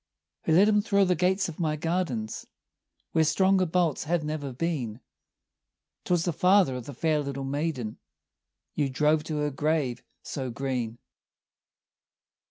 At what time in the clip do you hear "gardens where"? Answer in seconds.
1.75-3.23